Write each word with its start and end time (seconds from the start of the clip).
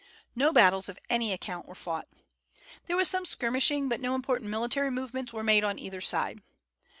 No 0.35 0.51
battles 0.51 0.89
of 0.89 0.97
any 1.11 1.31
account 1.31 1.67
were 1.67 1.75
fought. 1.75 2.07
There 2.87 2.97
was 2.97 3.07
some 3.07 3.23
skirmishing, 3.23 3.87
but 3.87 4.01
no 4.01 4.15
important 4.15 4.49
military 4.49 4.89
movements 4.89 5.31
were 5.31 5.43
made 5.43 5.63
on 5.63 5.77
either 5.77 6.01
side. 6.01 6.41